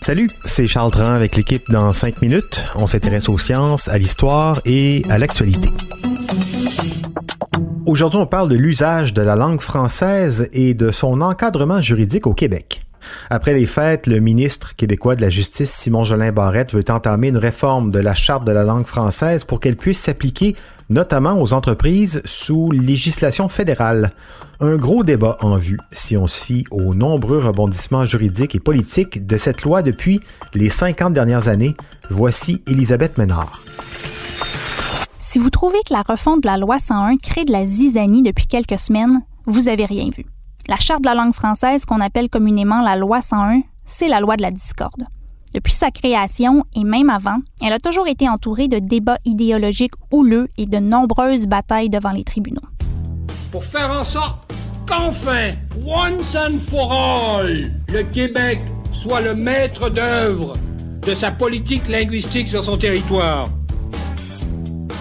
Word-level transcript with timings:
Salut, 0.00 0.30
c'est 0.46 0.66
Charles 0.66 0.90
Tran 0.90 1.12
avec 1.12 1.36
l'équipe 1.36 1.62
dans 1.68 1.92
5 1.92 2.22
minutes. 2.22 2.64
On 2.74 2.86
s'intéresse 2.86 3.28
aux 3.28 3.36
sciences, 3.36 3.86
à 3.88 3.98
l'histoire 3.98 4.62
et 4.64 5.02
à 5.10 5.18
l'actualité. 5.18 5.68
Aujourd'hui, 7.84 8.18
on 8.18 8.24
parle 8.24 8.48
de 8.48 8.56
l'usage 8.56 9.12
de 9.12 9.20
la 9.20 9.36
langue 9.36 9.60
française 9.60 10.48
et 10.54 10.72
de 10.72 10.90
son 10.90 11.20
encadrement 11.20 11.82
juridique 11.82 12.26
au 12.26 12.32
Québec. 12.32 12.86
Après 13.28 13.52
les 13.52 13.66
fêtes, 13.66 14.06
le 14.06 14.20
ministre 14.20 14.74
québécois 14.74 15.14
de 15.14 15.20
la 15.20 15.28
Justice, 15.28 15.70
Simon 15.70 16.04
Jolin 16.04 16.32
Barrette, 16.32 16.72
veut 16.72 16.84
entamer 16.88 17.28
une 17.28 17.36
réforme 17.36 17.90
de 17.90 17.98
la 17.98 18.14
Charte 18.14 18.46
de 18.46 18.52
la 18.52 18.62
langue 18.62 18.86
française 18.86 19.44
pour 19.44 19.60
qu'elle 19.60 19.76
puisse 19.76 20.00
s'appliquer 20.00 20.56
notamment 20.90 21.40
aux 21.40 21.52
entreprises 21.52 22.22
sous 22.24 22.70
législation 22.70 23.48
fédérale. 23.48 24.10
Un 24.60 24.76
gros 24.76 25.04
débat 25.04 25.36
en 25.40 25.56
vue 25.56 25.78
si 25.90 26.16
on 26.16 26.26
se 26.26 26.44
fie 26.44 26.64
aux 26.70 26.94
nombreux 26.94 27.38
rebondissements 27.38 28.04
juridiques 28.04 28.54
et 28.54 28.60
politiques 28.60 29.26
de 29.26 29.36
cette 29.36 29.62
loi 29.62 29.82
depuis 29.82 30.20
les 30.54 30.68
50 30.68 31.12
dernières 31.12 31.48
années. 31.48 31.76
Voici 32.10 32.62
Elisabeth 32.66 33.18
Ménard. 33.18 33.62
Si 35.20 35.38
vous 35.38 35.50
trouvez 35.50 35.78
que 35.86 35.92
la 35.92 36.02
refonte 36.02 36.42
de 36.42 36.48
la 36.48 36.56
loi 36.56 36.78
101 36.78 37.18
crée 37.18 37.44
de 37.44 37.52
la 37.52 37.66
zizanie 37.66 38.22
depuis 38.22 38.46
quelques 38.46 38.78
semaines, 38.78 39.22
vous 39.46 39.68
avez 39.68 39.84
rien 39.84 40.08
vu. 40.16 40.24
La 40.68 40.76
Charte 40.76 41.02
de 41.02 41.08
la 41.08 41.14
langue 41.14 41.34
française, 41.34 41.84
qu'on 41.84 42.00
appelle 42.00 42.28
communément 42.28 42.82
la 42.82 42.96
loi 42.96 43.20
101, 43.20 43.62
c'est 43.84 44.08
la 44.08 44.20
loi 44.20 44.36
de 44.36 44.42
la 44.42 44.50
discorde. 44.50 45.04
Depuis 45.54 45.72
sa 45.72 45.90
création 45.90 46.64
et 46.74 46.84
même 46.84 47.08
avant, 47.08 47.38
elle 47.62 47.72
a 47.72 47.78
toujours 47.78 48.06
été 48.06 48.28
entourée 48.28 48.68
de 48.68 48.78
débats 48.78 49.18
idéologiques 49.24 49.94
houleux 50.10 50.48
et 50.58 50.66
de 50.66 50.78
nombreuses 50.78 51.46
batailles 51.46 51.88
devant 51.88 52.10
les 52.10 52.24
tribunaux. 52.24 52.60
Pour 53.50 53.64
faire 53.64 53.90
en 53.90 54.04
sorte 54.04 54.52
qu'enfin, 54.86 55.52
once 55.86 56.34
and 56.34 56.58
for 56.58 56.92
all, 56.92 57.62
le 57.92 58.02
Québec 58.02 58.60
soit 58.92 59.22
le 59.22 59.34
maître 59.34 59.88
d'œuvre 59.88 60.54
de 61.06 61.14
sa 61.14 61.30
politique 61.30 61.88
linguistique 61.88 62.48
sur 62.48 62.62
son 62.62 62.76
territoire. 62.76 63.48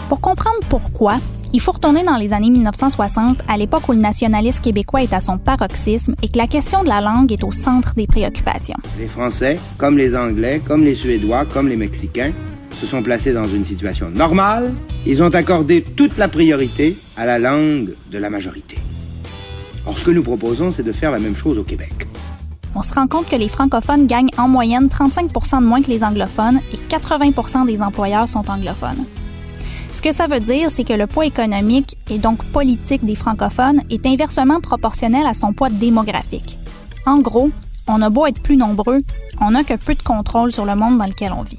Pour 0.08 0.22
comprendre 0.22 0.60
pourquoi, 0.70 1.18
il 1.58 1.60
faut 1.60 1.72
retourner 1.72 2.04
dans 2.04 2.18
les 2.18 2.34
années 2.34 2.52
1960, 2.52 3.40
à 3.48 3.58
l'époque 3.58 3.90
où 3.90 3.92
le 3.92 3.98
nationalisme 3.98 4.62
québécois 4.62 5.02
est 5.02 5.12
à 5.12 5.20
son 5.20 5.40
paroxysme 5.40 6.14
et 6.22 6.30
que 6.30 6.38
la 6.38 6.46
question 6.46 6.84
de 6.84 6.88
la 6.88 7.02
langue 7.02 7.32
est 7.32 7.44
au 7.44 7.52
centre 7.52 7.96
des 7.96 8.06
préoccupations. 8.06 8.78
Les 9.00 9.08
Français, 9.08 9.58
comme 9.80 9.98
les 9.98 10.16
Anglais, 10.16 10.62
comme 10.64 10.84
les 10.84 10.94
Suédois, 10.94 11.46
comme 11.46 11.68
les 11.68 11.76
Mexicains, 11.76 12.32
se 12.80 12.86
sont 12.86 13.02
placés 13.02 13.34
dans 13.34 13.48
une 13.48 13.66
situation 13.66 14.12
normale. 14.12 14.72
Ils 15.08 15.24
ont 15.24 15.34
accordé 15.34 15.82
toute 15.82 16.20
la 16.20 16.28
priorité 16.28 16.96
à 17.18 17.26
la 17.26 17.40
langue 17.40 17.90
de 18.12 18.18
la 18.20 18.30
majorité. 18.30 18.78
Or, 19.88 19.98
ce 19.98 20.06
que 20.06 20.12
nous 20.12 20.22
proposons, 20.22 20.70
c'est 20.70 20.84
de 20.84 20.92
faire 20.92 21.10
la 21.10 21.18
même 21.18 21.36
chose 21.36 21.58
au 21.58 21.64
Québec. 21.64 22.06
On 22.76 22.84
se 22.84 22.94
rend 22.94 23.08
compte 23.08 23.30
que 23.30 23.36
les 23.36 23.50
francophones 23.50 24.06
gagnent 24.06 24.30
en 24.38 24.48
moyenne 24.48 24.90
35% 24.90 25.62
de 25.62 25.66
moins 25.66 25.82
que 25.82 25.90
les 25.90 26.04
anglophones 26.04 26.60
et 26.72 26.78
80% 26.78 27.66
des 27.66 27.82
employeurs 27.82 28.30
sont 28.30 28.48
anglophones. 28.48 29.06
Ce 29.98 30.02
que 30.04 30.14
ça 30.14 30.28
veut 30.28 30.40
dire, 30.40 30.70
c'est 30.70 30.84
que 30.84 30.94
le 30.94 31.08
poids 31.08 31.26
économique 31.26 31.98
et 32.12 32.20
donc 32.20 32.44
politique 32.52 33.04
des 33.04 33.16
francophones 33.16 33.82
est 33.90 34.06
inversement 34.06 34.60
proportionnel 34.60 35.26
à 35.26 35.34
son 35.34 35.54
poids 35.54 35.72
démographique. 35.72 36.60
En 37.08 37.18
gros, 37.18 37.50
on 37.88 38.04
a 38.04 38.12
beau 38.12 38.28
être 38.28 38.40
plus 38.40 38.58
nombreux, 38.58 39.00
on 39.42 39.50
n'a 39.50 39.64
que 39.64 39.74
peu 39.74 39.96
de 39.96 40.04
contrôle 40.04 40.52
sur 40.52 40.66
le 40.66 40.76
monde 40.76 41.00
dans 41.00 41.08
lequel 41.08 41.34
on 41.34 41.42
vit. 41.42 41.58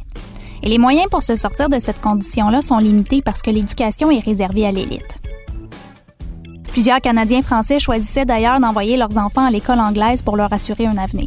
Et 0.63 0.69
les 0.69 0.79
moyens 0.79 1.09
pour 1.11 1.25
se 1.25 1.35
sortir 1.35 1.69
de 1.69 1.81
cette 1.81 2.01
condition-là 2.01 2.63
sont 2.63 2.79
limités 2.79 3.23
parce 3.23 3.43
que 3.43 3.51
l'éducation 3.51 4.09
est 4.09 4.25
réservée 4.25 4.67
à 4.67 4.71
l'élite. 4.71 5.19
Plusieurs 6.69 7.01
Canadiens 7.01 7.43
français 7.43 7.81
choisissaient 7.81 8.25
d'ailleurs 8.25 8.61
d'envoyer 8.61 8.97
leurs 8.97 9.19
enfants 9.19 9.47
à 9.47 9.51
l'école 9.51 9.81
anglaise 9.81 10.23
pour 10.23 10.37
leur 10.37 10.53
assurer 10.53 10.87
un 10.87 10.97
avenir 10.97 11.27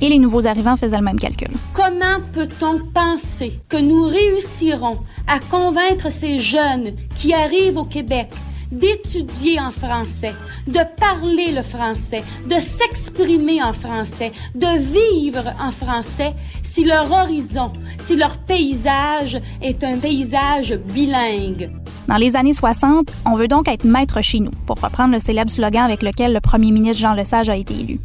et 0.00 0.08
les 0.08 0.18
nouveaux 0.18 0.46
arrivants 0.46 0.76
faisaient 0.76 0.98
le 0.98 1.04
même 1.04 1.18
calcul. 1.18 1.48
Comment 1.72 2.20
peut-on 2.32 2.80
penser 2.92 3.58
que 3.68 3.76
nous 3.76 4.04
réussirons 4.04 4.98
à 5.26 5.40
convaincre 5.40 6.10
ces 6.10 6.38
jeunes 6.38 6.92
qui 7.14 7.32
arrivent 7.34 7.78
au 7.78 7.84
Québec 7.84 8.30
d'étudier 8.70 9.60
en 9.60 9.70
français, 9.70 10.34
de 10.66 10.80
parler 10.98 11.52
le 11.52 11.62
français, 11.62 12.24
de 12.48 12.56
s'exprimer 12.58 13.62
en 13.62 13.72
français, 13.72 14.32
de 14.54 14.78
vivre 14.78 15.54
en 15.60 15.70
français 15.70 16.32
si 16.62 16.84
leur 16.84 17.10
horizon, 17.10 17.72
si 18.00 18.16
leur 18.16 18.36
paysage 18.38 19.40
est 19.62 19.84
un 19.84 19.98
paysage 19.98 20.74
bilingue? 20.92 21.70
Dans 22.08 22.16
les 22.16 22.36
années 22.36 22.52
60, 22.52 23.12
on 23.24 23.36
veut 23.36 23.48
donc 23.48 23.68
être 23.68 23.84
maître 23.84 24.20
chez 24.20 24.40
nous, 24.40 24.52
pour 24.66 24.80
reprendre 24.80 25.14
le 25.14 25.20
célèbre 25.20 25.50
slogan 25.50 25.84
avec 25.84 26.02
lequel 26.02 26.32
le 26.32 26.40
premier 26.40 26.70
ministre 26.70 26.98
Jean 26.98 27.14
Lesage 27.14 27.48
a 27.48 27.56
été 27.56 27.74
élu. 27.74 28.00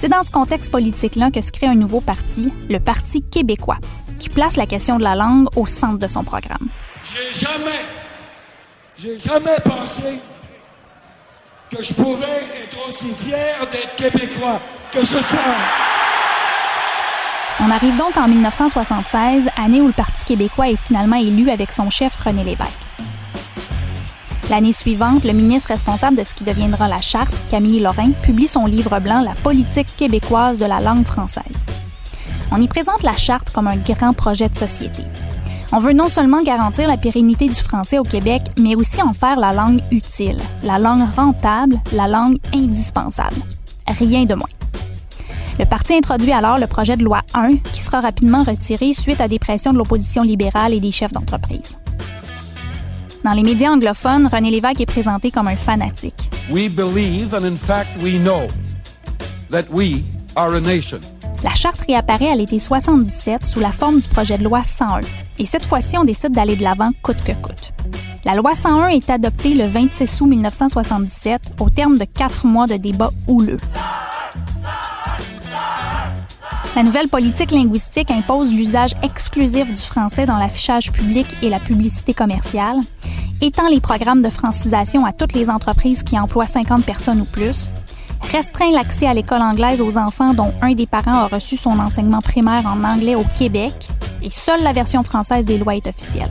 C'est 0.00 0.08
dans 0.08 0.22
ce 0.22 0.30
contexte 0.30 0.70
politique-là 0.70 1.32
que 1.32 1.40
se 1.40 1.50
crée 1.50 1.66
un 1.66 1.74
nouveau 1.74 2.00
parti, 2.00 2.52
le 2.70 2.78
Parti 2.78 3.20
québécois, 3.20 3.78
qui 4.20 4.28
place 4.28 4.54
la 4.54 4.64
question 4.66 4.96
de 4.96 5.02
la 5.02 5.16
langue 5.16 5.48
au 5.56 5.66
centre 5.66 5.98
de 5.98 6.06
son 6.06 6.22
programme. 6.22 6.68
J'ai 7.02 7.40
jamais, 7.40 7.84
j'ai 8.96 9.18
jamais 9.18 9.56
pensé 9.64 10.20
que 11.68 11.82
je 11.82 11.92
pouvais 11.94 12.46
être 12.62 12.88
aussi 12.88 13.12
fier 13.12 13.66
d'être 13.72 13.96
québécois 13.96 14.60
que 14.92 15.04
ce 15.04 15.20
soir. 15.20 15.56
On 17.60 17.68
arrive 17.68 17.96
donc 17.96 18.16
en 18.16 18.28
1976, 18.28 19.48
année 19.56 19.80
où 19.80 19.88
le 19.88 19.92
Parti 19.92 20.24
québécois 20.24 20.68
est 20.70 20.76
finalement 20.76 21.16
élu 21.16 21.50
avec 21.50 21.72
son 21.72 21.90
chef 21.90 22.16
René 22.18 22.44
Lévesque. 22.44 22.87
L'année 24.50 24.72
suivante, 24.72 25.24
le 25.24 25.34
ministre 25.34 25.68
responsable 25.68 26.16
de 26.16 26.24
ce 26.24 26.34
qui 26.34 26.42
deviendra 26.42 26.88
la 26.88 27.02
charte, 27.02 27.34
Camille 27.50 27.80
Lorrain, 27.80 28.12
publie 28.22 28.48
son 28.48 28.64
livre 28.64 28.98
blanc 28.98 29.20
La 29.20 29.34
politique 29.34 29.94
québécoise 29.94 30.58
de 30.58 30.64
la 30.64 30.80
langue 30.80 31.04
française. 31.04 31.66
On 32.50 32.60
y 32.60 32.66
présente 32.66 33.02
la 33.02 33.12
charte 33.12 33.50
comme 33.50 33.68
un 33.68 33.76
grand 33.76 34.14
projet 34.14 34.48
de 34.48 34.54
société. 34.54 35.02
On 35.70 35.80
veut 35.80 35.92
non 35.92 36.08
seulement 36.08 36.42
garantir 36.42 36.88
la 36.88 36.96
pérennité 36.96 37.46
du 37.46 37.54
français 37.54 37.98
au 37.98 38.04
Québec, 38.04 38.40
mais 38.58 38.74
aussi 38.74 39.02
en 39.02 39.12
faire 39.12 39.38
la 39.38 39.52
langue 39.52 39.82
utile, 39.90 40.38
la 40.62 40.78
langue 40.78 41.06
rentable, 41.14 41.76
la 41.92 42.08
langue 42.08 42.38
indispensable. 42.54 43.36
Rien 43.86 44.24
de 44.24 44.34
moins. 44.34 44.48
Le 45.58 45.66
parti 45.66 45.92
introduit 45.92 46.32
alors 46.32 46.58
le 46.58 46.66
projet 46.66 46.96
de 46.96 47.04
loi 47.04 47.20
1 47.34 47.56
qui 47.56 47.82
sera 47.82 48.00
rapidement 48.00 48.44
retiré 48.44 48.94
suite 48.94 49.20
à 49.20 49.28
des 49.28 49.38
pressions 49.38 49.72
de 49.72 49.78
l'opposition 49.78 50.22
libérale 50.22 50.72
et 50.72 50.80
des 50.80 50.92
chefs 50.92 51.12
d'entreprise. 51.12 51.76
Dans 53.24 53.32
les 53.32 53.42
médias 53.42 53.70
anglophones, 53.70 54.28
René 54.28 54.50
Lévesque 54.50 54.80
est 54.80 54.86
présenté 54.86 55.30
comme 55.30 55.48
un 55.48 55.56
fanatique. 55.56 56.30
We 56.50 56.72
believe 56.72 57.34
and 57.34 57.44
in 57.44 57.56
fact 57.56 57.88
we 58.02 58.18
know 58.18 58.46
that 59.50 59.64
we 59.70 60.02
are 60.36 60.54
a 60.54 60.60
nation. 60.60 61.00
La 61.42 61.54
charte 61.54 61.80
réapparaît 61.86 62.30
à 62.30 62.36
l'été 62.36 62.58
77 62.58 63.44
sous 63.44 63.60
la 63.60 63.72
forme 63.72 64.00
du 64.00 64.08
projet 64.08 64.38
de 64.38 64.44
loi 64.44 64.62
101. 64.64 65.00
Et 65.38 65.46
cette 65.46 65.64
fois-ci, 65.64 65.96
on 65.98 66.04
décide 66.04 66.32
d'aller 66.32 66.56
de 66.56 66.62
l'avant 66.62 66.90
coûte 67.02 67.22
que 67.24 67.32
coûte. 67.32 67.72
La 68.24 68.34
loi 68.34 68.54
101 68.54 68.88
est 68.88 69.10
adoptée 69.10 69.54
le 69.54 69.66
26 69.66 70.20
août 70.20 70.26
1977 70.26 71.40
au 71.60 71.70
terme 71.70 71.98
de 71.98 72.04
quatre 72.04 72.46
mois 72.46 72.66
de 72.66 72.76
débats 72.76 73.12
houleux. 73.26 73.58
La 76.76 76.82
nouvelle 76.84 77.08
politique 77.08 77.50
linguistique 77.50 78.10
impose 78.10 78.54
l'usage 78.54 78.92
exclusif 79.02 79.66
du 79.68 79.82
français 79.82 80.26
dans 80.26 80.36
l'affichage 80.36 80.92
public 80.92 81.26
et 81.42 81.50
la 81.50 81.58
publicité 81.58 82.14
commerciale, 82.14 82.76
étend 83.40 83.68
les 83.68 83.80
programmes 83.80 84.22
de 84.22 84.30
francisation 84.30 85.04
à 85.04 85.12
toutes 85.12 85.32
les 85.32 85.48
entreprises 85.48 86.02
qui 86.02 86.18
emploient 86.18 86.46
50 86.46 86.84
personnes 86.84 87.20
ou 87.20 87.24
plus, 87.24 87.68
restreint 88.32 88.70
l'accès 88.72 89.06
à 89.06 89.14
l'école 89.14 89.42
anglaise 89.42 89.80
aux 89.80 89.96
enfants 89.96 90.34
dont 90.34 90.52
un 90.60 90.74
des 90.74 90.86
parents 90.86 91.14
a 91.14 91.26
reçu 91.26 91.56
son 91.56 91.78
enseignement 91.78 92.20
primaire 92.20 92.64
en 92.66 92.82
anglais 92.84 93.14
au 93.14 93.24
Québec, 93.36 93.88
et 94.22 94.30
seule 94.30 94.62
la 94.62 94.72
version 94.72 95.02
française 95.02 95.44
des 95.44 95.58
lois 95.58 95.76
est 95.76 95.86
officielle. 95.86 96.30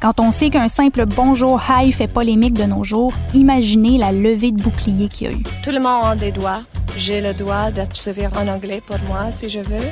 Quand 0.00 0.20
on 0.20 0.30
sait 0.30 0.50
qu'un 0.50 0.68
simple 0.68 1.06
bonjour 1.06 1.60
hi 1.68 1.90
fait 1.90 2.06
polémique 2.06 2.54
de 2.54 2.64
nos 2.64 2.84
jours, 2.84 3.14
imaginez 3.32 3.98
la 3.98 4.12
levée 4.12 4.52
de 4.52 4.62
bouclier 4.62 5.08
qu'il 5.08 5.26
y 5.26 5.30
a 5.30 5.32
eu. 5.34 5.42
Tout 5.62 5.70
le 5.70 5.80
monde 5.80 6.04
a 6.04 6.14
des 6.14 6.30
doigts. 6.30 6.60
J'ai 6.96 7.20
le 7.20 7.32
droit 7.32 7.70
d'être 7.70 7.96
sévère 7.96 8.30
en 8.36 8.46
anglais 8.46 8.82
pour 8.86 8.98
moi 9.08 9.30
si 9.30 9.48
je 9.48 9.60
veux. 9.60 9.88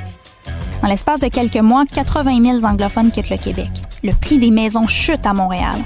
En 0.83 0.89
l'espace 0.89 1.21
de 1.21 1.29
quelques 1.29 1.57
mois, 1.57 1.85
80 1.87 2.61
000 2.61 2.65
anglophones 2.65 3.11
quittent 3.11 3.31
le 3.31 3.39
Québec. 3.39 3.71
Le 4.03 4.13
prix 4.13 4.39
des 4.39 4.51
maisons 4.51 4.87
chute 4.87 5.25
à 5.27 5.33
Montréal. 5.33 5.77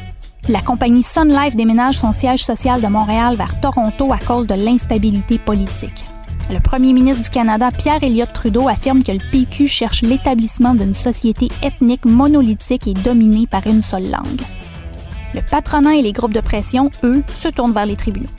La 0.49 0.61
compagnie 0.61 1.03
Sun 1.03 1.29
Life 1.29 1.57
déménage 1.57 1.99
son 1.99 2.13
siège 2.13 2.45
social 2.45 2.81
de 2.81 2.87
Montréal 2.87 3.35
vers 3.35 3.61
Toronto 3.61 4.13
à 4.13 4.19
cause 4.19 4.47
de 4.47 4.55
l'instabilité 4.55 5.39
politique. 5.39 6.05
Le 6.49 6.61
premier 6.61 6.93
ministre 6.93 7.25
du 7.25 7.31
Canada, 7.31 7.73
Pierre 7.73 8.05
Elliott 8.05 8.33
Trudeau, 8.33 8.69
affirme 8.69 9.03
que 9.03 9.11
le 9.11 9.19
PQ 9.33 9.67
cherche 9.67 10.03
l'établissement 10.03 10.77
d'une 10.77 10.95
société 10.95 11.49
ethnique 11.65 12.05
monolithique 12.05 12.87
et 12.87 12.95
dominée 12.95 13.49
par 13.49 13.67
une 13.67 13.83
seule 13.83 14.09
langue. 14.09 14.43
Le 15.35 15.41
patronat 15.43 15.97
et 15.97 16.03
les 16.03 16.13
groupes 16.13 16.33
de 16.33 16.41
pression, 16.41 16.93
eux, 17.03 17.25
se 17.35 17.49
tournent 17.49 17.73
vers 17.73 17.87
les 17.87 17.97
tribunaux. 17.97 18.31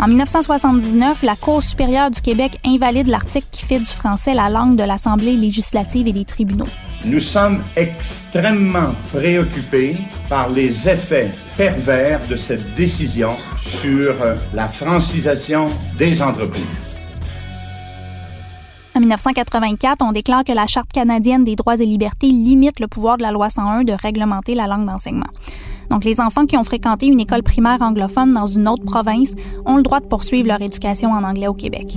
En 0.00 0.08
1979, 0.08 1.22
la 1.24 1.36
Cour 1.36 1.62
supérieure 1.62 2.10
du 2.10 2.22
Québec 2.22 2.58
invalide 2.64 3.08
l'article 3.08 3.48
qui 3.50 3.66
fait 3.66 3.78
du 3.78 3.84
français 3.84 4.32
la 4.32 4.48
langue 4.48 4.76
de 4.76 4.82
l'Assemblée 4.82 5.36
législative 5.36 6.08
et 6.08 6.12
des 6.12 6.24
tribunaux. 6.24 6.68
Nous 7.04 7.18
sommes 7.18 7.64
extrêmement 7.74 8.94
préoccupés 9.12 9.96
par 10.28 10.48
les 10.48 10.88
effets 10.88 11.30
pervers 11.56 12.20
de 12.28 12.36
cette 12.36 12.76
décision 12.76 13.30
sur 13.56 14.14
la 14.54 14.68
francisation 14.68 15.66
des 15.98 16.22
entreprises. 16.22 16.98
En 18.94 19.00
1984, 19.00 20.04
on 20.04 20.12
déclare 20.12 20.44
que 20.44 20.52
la 20.52 20.68
Charte 20.68 20.92
canadienne 20.92 21.42
des 21.42 21.56
droits 21.56 21.80
et 21.80 21.86
libertés 21.86 22.28
limite 22.28 22.78
le 22.78 22.86
pouvoir 22.86 23.16
de 23.16 23.22
la 23.22 23.32
loi 23.32 23.50
101 23.50 23.82
de 23.82 23.94
réglementer 24.00 24.54
la 24.54 24.68
langue 24.68 24.86
d'enseignement. 24.86 25.30
Donc, 25.90 26.04
les 26.04 26.20
enfants 26.20 26.46
qui 26.46 26.56
ont 26.56 26.64
fréquenté 26.64 27.06
une 27.06 27.18
école 27.18 27.42
primaire 27.42 27.82
anglophone 27.82 28.32
dans 28.32 28.46
une 28.46 28.68
autre 28.68 28.84
province 28.84 29.34
ont 29.66 29.76
le 29.76 29.82
droit 29.82 29.98
de 29.98 30.06
poursuivre 30.06 30.46
leur 30.46 30.62
éducation 30.62 31.10
en 31.10 31.24
anglais 31.24 31.48
au 31.48 31.54
Québec. 31.54 31.96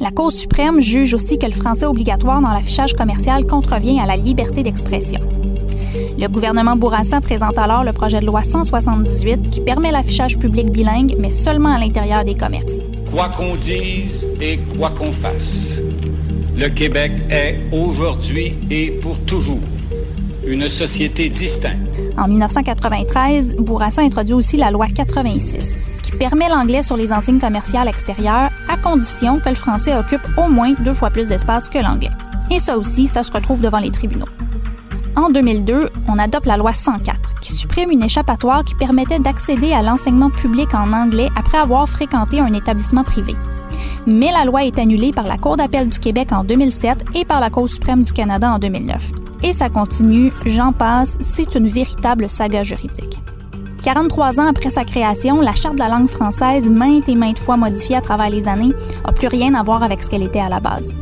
La 0.00 0.10
Cour 0.10 0.32
suprême 0.32 0.80
juge 0.80 1.12
aussi 1.12 1.36
que 1.36 1.44
le 1.44 1.52
français 1.52 1.84
obligatoire 1.84 2.40
dans 2.40 2.48
l'affichage 2.48 2.94
commercial 2.94 3.44
contrevient 3.44 4.00
à 4.00 4.06
la 4.06 4.16
liberté 4.16 4.62
d'expression. 4.62 5.20
Le 6.18 6.26
gouvernement 6.26 6.74
Bourassa 6.74 7.20
présente 7.20 7.58
alors 7.58 7.84
le 7.84 7.92
projet 7.92 8.20
de 8.20 8.24
loi 8.24 8.42
178 8.42 9.50
qui 9.50 9.60
permet 9.60 9.92
l'affichage 9.92 10.38
public 10.38 10.70
bilingue, 10.70 11.16
mais 11.18 11.30
seulement 11.30 11.74
à 11.74 11.78
l'intérieur 11.78 12.24
des 12.24 12.34
commerces. 12.34 12.78
Quoi 13.12 13.28
qu'on 13.28 13.56
dise 13.56 14.26
et 14.40 14.58
quoi 14.78 14.88
qu'on 14.88 15.12
fasse, 15.12 15.82
le 16.56 16.68
Québec 16.70 17.12
est 17.28 17.60
aujourd'hui 17.70 18.54
et 18.70 18.92
pour 19.02 19.18
toujours 19.26 19.60
une 20.46 20.70
société 20.70 21.28
distincte. 21.28 21.76
En 22.16 22.26
1993, 22.26 23.56
Bourassa 23.56 24.00
introduit 24.00 24.34
aussi 24.34 24.56
la 24.56 24.70
loi 24.70 24.86
86, 24.86 25.76
qui 26.02 26.12
permet 26.12 26.48
l'anglais 26.48 26.82
sur 26.82 26.96
les 26.96 27.12
enseignes 27.12 27.38
commerciales 27.38 27.88
extérieures 27.88 28.49
condition 28.80 29.40
que 29.40 29.48
le 29.48 29.54
français 29.54 29.94
occupe 29.94 30.26
au 30.36 30.48
moins 30.48 30.72
deux 30.80 30.94
fois 30.94 31.10
plus 31.10 31.28
d'espace 31.28 31.68
que 31.68 31.78
l'anglais. 31.78 32.10
Et 32.50 32.58
ça 32.58 32.76
aussi, 32.76 33.06
ça 33.06 33.22
se 33.22 33.32
retrouve 33.32 33.60
devant 33.60 33.78
les 33.78 33.90
tribunaux. 33.90 34.26
En 35.16 35.28
2002, 35.28 35.90
on 36.08 36.18
adopte 36.18 36.46
la 36.46 36.56
loi 36.56 36.72
104, 36.72 37.40
qui 37.40 37.52
supprime 37.52 37.90
une 37.90 38.02
échappatoire 38.02 38.64
qui 38.64 38.74
permettait 38.74 39.18
d'accéder 39.18 39.72
à 39.72 39.82
l'enseignement 39.82 40.30
public 40.30 40.74
en 40.74 40.92
anglais 40.92 41.28
après 41.36 41.58
avoir 41.58 41.88
fréquenté 41.88 42.40
un 42.40 42.52
établissement 42.52 43.04
privé. 43.04 43.34
Mais 44.06 44.32
la 44.32 44.44
loi 44.44 44.64
est 44.64 44.78
annulée 44.78 45.12
par 45.12 45.26
la 45.26 45.36
Cour 45.36 45.56
d'appel 45.56 45.88
du 45.88 45.98
Québec 45.98 46.32
en 46.32 46.44
2007 46.44 47.04
et 47.14 47.24
par 47.24 47.40
la 47.40 47.50
Cour 47.50 47.68
suprême 47.68 48.02
du 48.02 48.12
Canada 48.12 48.52
en 48.52 48.58
2009. 48.58 49.12
Et 49.42 49.52
ça 49.52 49.68
continue, 49.68 50.32
j'en 50.46 50.72
passe, 50.72 51.18
c'est 51.20 51.54
une 51.54 51.68
véritable 51.68 52.28
saga 52.28 52.62
juridique. 52.62 53.20
43 53.82 54.40
ans 54.40 54.46
après 54.46 54.68
sa 54.68 54.84
création, 54.84 55.40
la 55.40 55.54
Charte 55.54 55.74
de 55.74 55.80
la 55.80 55.88
langue 55.88 56.08
française, 56.08 56.68
maintes 56.68 57.08
et 57.08 57.14
maintes 57.14 57.38
fois 57.38 57.56
modifiée 57.56 57.96
à 57.96 58.02
travers 58.02 58.28
les 58.28 58.46
années, 58.46 58.74
n'a 59.06 59.12
plus 59.12 59.28
rien 59.28 59.54
à 59.54 59.62
voir 59.62 59.82
avec 59.82 60.02
ce 60.02 60.10
qu'elle 60.10 60.22
était 60.22 60.40
à 60.40 60.50
la 60.50 60.60
base. 60.60 60.94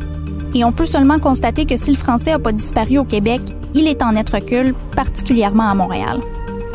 Et 0.55 0.65
on 0.65 0.71
peut 0.71 0.87
seulement 0.87 1.19
constater 1.19 1.67
que 1.67 1.77
si 1.77 1.91
le 1.91 1.97
français 1.97 2.31
n'a 2.31 2.39
pas 2.39 2.53
disparu 2.53 2.99
au 2.99 3.05
Québec, 3.05 3.43
il 3.75 3.89
est 3.89 4.03
en 4.03 4.13
net 4.13 4.31
recul, 4.31 4.75
particulièrement 4.95 5.69
à 5.69 5.75
Montréal. 5.75 6.21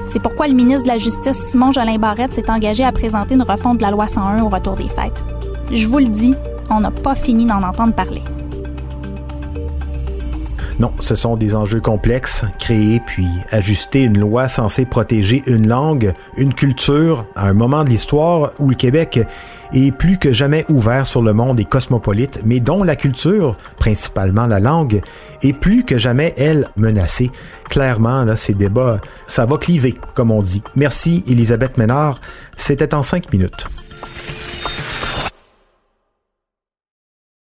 C'est 0.07 0.21
pourquoi 0.21 0.47
le 0.47 0.53
ministre 0.53 0.83
de 0.83 0.89
la 0.89 0.97
Justice, 0.97 1.37
Simon 1.37 1.71
Jolin 1.71 1.97
Barrette, 1.97 2.33
s'est 2.33 2.51
engagé 2.51 2.83
à 2.83 2.91
présenter 2.91 3.35
une 3.35 3.43
refonte 3.43 3.77
de 3.77 3.83
la 3.83 3.91
loi 3.91 4.07
101 4.07 4.43
au 4.43 4.49
retour 4.49 4.75
des 4.75 4.89
fêtes. 4.89 5.23
Je 5.71 5.87
vous 5.87 5.99
le 5.99 6.09
dis, 6.09 6.35
on 6.69 6.81
n'a 6.81 6.91
pas 6.91 7.15
fini 7.15 7.45
d'en 7.45 7.63
entendre 7.63 7.93
parler. 7.93 8.21
Non, 10.79 10.91
ce 10.99 11.13
sont 11.13 11.37
des 11.37 11.55
enjeux 11.55 11.81
complexes, 11.81 12.45
créer 12.57 12.99
puis 13.05 13.27
ajuster 13.51 14.01
une 14.01 14.19
loi 14.19 14.47
censée 14.47 14.85
protéger 14.85 15.43
une 15.45 15.67
langue, 15.67 16.13
une 16.35 16.53
culture, 16.53 17.25
à 17.35 17.47
un 17.47 17.53
moment 17.53 17.83
de 17.83 17.89
l'histoire 17.89 18.53
où 18.59 18.69
le 18.69 18.75
Québec 18.75 19.19
est 19.71 19.91
plus 19.91 20.17
que 20.17 20.31
jamais 20.31 20.65
ouvert 20.69 21.05
sur 21.05 21.21
le 21.21 21.33
monde 21.33 21.59
et 21.59 21.65
cosmopolite, 21.65 22.41
mais 22.43 22.59
dont 22.59 22.83
la 22.83 22.95
culture, 22.95 23.55
principalement 23.77 24.47
la 24.47 24.59
langue, 24.59 25.01
est 25.43 25.53
plus 25.53 25.83
que 25.83 25.97
jamais, 25.97 26.33
elle, 26.37 26.69
menacée. 26.75 27.31
Clairement, 27.69 28.23
là, 28.23 28.35
ces 28.35 28.53
débats, 28.53 28.99
ça 29.27 29.45
va 29.45 29.57
cliver, 29.57 29.95
comme 30.15 30.31
on 30.31 30.41
dit. 30.41 30.63
Merci, 30.75 31.23
Elisabeth 31.27 31.77
Ménard. 31.77 32.19
C'était 32.57 32.93
en 32.93 33.03
cinq 33.03 33.31
minutes. 33.31 33.65